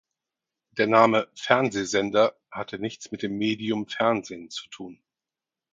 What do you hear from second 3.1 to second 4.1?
mit dem Medium